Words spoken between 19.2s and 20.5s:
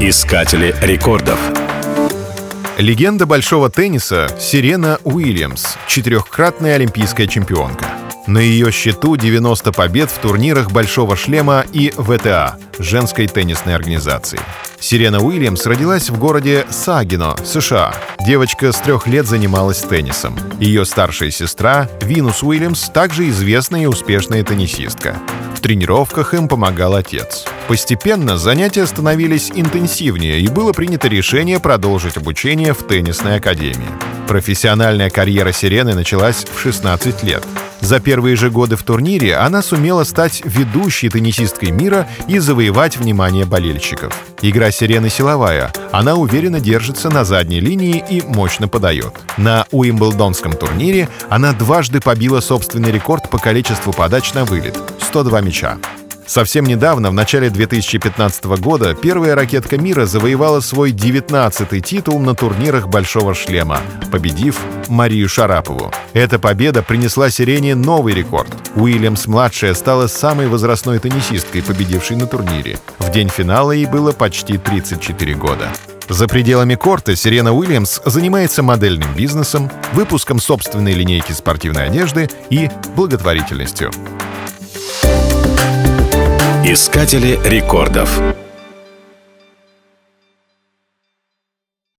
занималась теннисом.